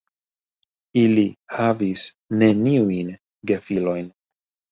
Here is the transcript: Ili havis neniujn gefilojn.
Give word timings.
Ili 1.01 1.25
havis 1.57 2.05
neniujn 2.43 3.13
gefilojn. 3.53 4.09